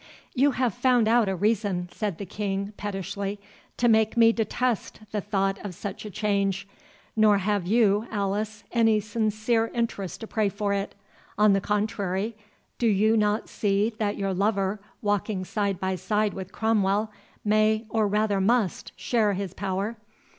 [0.33, 3.39] "You have found out a reason," said the King, pettishly,
[3.77, 9.67] "to make me detest the thought of such a change—nor have you, Alice, any sincere
[9.75, 10.95] interest to pray for it.
[11.37, 12.35] On the contrary,
[12.79, 17.11] do you not see that your lover, walking side by side with Cromwell,
[17.45, 19.97] may, or rather must, share his power?